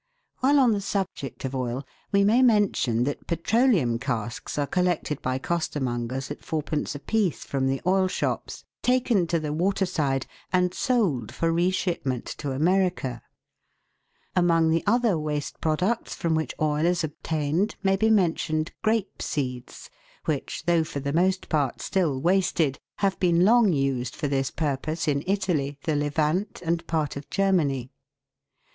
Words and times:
While 0.39 0.59
on 0.59 0.71
the 0.71 0.81
subject 0.81 1.45
of 1.45 1.53
oil, 1.53 1.85
we 2.11 2.23
may 2.23 2.41
mention 2.41 3.03
that 3.03 3.27
petroleum 3.27 3.99
casks 3.99 4.57
are 4.57 4.65
collected 4.65 5.21
by 5.21 5.37
costermongers 5.37 6.31
at 6.31 6.41
4d. 6.41 6.95
a 6.95 6.97
piece 6.97 7.43
from 7.43 7.67
the 7.67 7.81
oil 7.85 8.07
shops, 8.07 8.63
taken 8.81 9.27
to 9.27 9.39
the 9.39 9.53
water 9.53 9.85
side, 9.85 10.25
and 10.51 10.73
sold 10.73 11.31
for 11.31 11.51
re 11.51 11.69
shipment 11.69 12.25
to 12.39 12.51
America. 12.51 13.21
GRAPE 14.33 14.33
SKINS 14.33 14.33
AND 14.37 14.49
ORANGE 14.49 14.49
PEEL. 14.49 14.83
305 14.85 14.97
Among 14.97 14.99
the 15.03 15.07
other 15.07 15.19
waste 15.19 15.61
products 15.61 16.15
from 16.15 16.33
which 16.33 16.55
oil 16.59 16.85
is 16.87 17.03
obtained 17.03 17.75
may 17.83 17.95
be 17.95 18.09
mentioned 18.09 18.71
grape 18.81 19.21
seeds, 19.21 19.91
which, 20.25 20.63
though 20.65 20.83
for 20.83 20.99
the 20.99 21.13
most 21.13 21.47
part 21.47 21.79
still 21.79 22.19
wasted, 22.19 22.79
have 22.95 23.19
been 23.19 23.45
long 23.45 23.71
used 23.71 24.15
for 24.15 24.27
this 24.27 24.49
purpose 24.49 25.07
in 25.07 25.23
Italy, 25.27 25.77
the 25.83 25.95
Levant, 25.95 26.59
and 26.65 26.87
part 26.87 27.15
of 27.15 27.29
Germany. 27.29 27.91